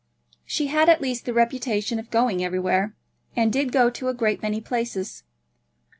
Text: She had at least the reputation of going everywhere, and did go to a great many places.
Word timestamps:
She 0.47 0.65
had 0.65 0.89
at 0.89 0.99
least 0.99 1.25
the 1.25 1.31
reputation 1.31 1.99
of 1.99 2.09
going 2.09 2.43
everywhere, 2.43 2.95
and 3.35 3.53
did 3.53 3.71
go 3.71 3.91
to 3.91 4.07
a 4.07 4.15
great 4.15 4.41
many 4.41 4.59
places. 4.59 5.21